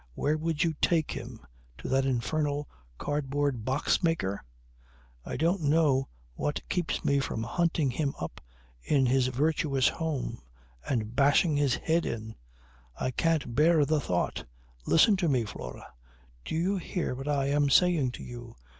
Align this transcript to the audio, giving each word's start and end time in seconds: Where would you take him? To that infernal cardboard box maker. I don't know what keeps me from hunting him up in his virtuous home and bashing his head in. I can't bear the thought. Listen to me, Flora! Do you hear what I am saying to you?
Where 0.15 0.35
would 0.35 0.63
you 0.63 0.73
take 0.81 1.11
him? 1.11 1.45
To 1.77 1.87
that 1.89 2.07
infernal 2.07 2.67
cardboard 2.97 3.63
box 3.65 4.01
maker. 4.01 4.43
I 5.23 5.37
don't 5.37 5.61
know 5.61 6.07
what 6.33 6.67
keeps 6.69 7.05
me 7.05 7.19
from 7.19 7.43
hunting 7.43 7.91
him 7.91 8.15
up 8.19 8.41
in 8.81 9.05
his 9.05 9.27
virtuous 9.27 9.87
home 9.89 10.41
and 10.89 11.15
bashing 11.15 11.55
his 11.55 11.75
head 11.75 12.07
in. 12.07 12.33
I 12.99 13.11
can't 13.11 13.53
bear 13.53 13.85
the 13.85 13.99
thought. 14.01 14.43
Listen 14.87 15.17
to 15.17 15.29
me, 15.29 15.43
Flora! 15.45 15.93
Do 16.45 16.55
you 16.55 16.77
hear 16.77 17.13
what 17.13 17.27
I 17.27 17.49
am 17.49 17.69
saying 17.69 18.13
to 18.13 18.23
you? 18.23 18.55